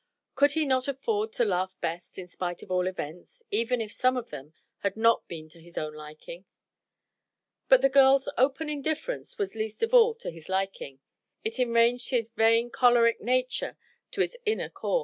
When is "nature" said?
13.21-13.77